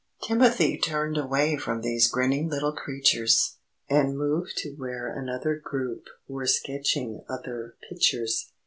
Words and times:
Timothy 0.23 0.79
turned 0.79 1.15
away 1.15 1.57
from 1.57 1.81
these 1.81 2.07
grinning 2.07 2.49
little 2.49 2.71
creatures, 2.73 3.59
and 3.87 4.17
moved 4.17 4.57
to 4.57 4.71
where 4.71 5.07
another 5.13 5.55
group 5.63 6.05
were 6.27 6.47
sketching 6.47 7.23
other 7.29 7.75
pictures. 7.87 8.51